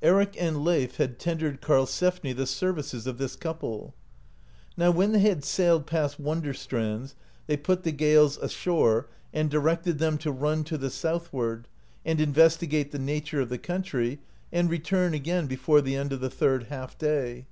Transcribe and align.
Eric 0.00 0.36
and 0.40 0.64
Leif 0.64 0.96
had 0.96 1.18
tendered 1.18 1.60
Karlsefni 1.60 2.32
the 2.34 2.46
services 2.46 3.06
of 3.06 3.18
this 3.18 3.36
couple. 3.36 3.94
Now^ 4.78 4.94
when 4.94 5.12
they 5.12 5.18
had 5.18 5.44
sailed 5.44 5.86
past 5.86 6.18
Wonder 6.18 6.54
strands 6.54 7.14
they 7.46 7.58
put 7.58 7.82
the 7.82 7.92
Gaels 7.92 8.38
ashore, 8.38 9.10
and 9.34 9.50
directed 9.50 9.98
them 9.98 10.16
to 10.16 10.32
run 10.32 10.64
to 10.64 10.78
the 10.78 10.88
southward, 10.88 11.68
and 12.06 12.18
investigate 12.22 12.90
the 12.90 12.98
nature 12.98 13.42
of 13.42 13.50
the 13.50 13.58
country, 13.58 14.18
and 14.50 14.70
return 14.70 15.12
again 15.12 15.46
before 15.46 15.82
the 15.82 15.94
end 15.94 16.10
of 16.10 16.20
the 16.20 16.30
third 16.30 16.68
half 16.70 16.96
day. 16.96 17.44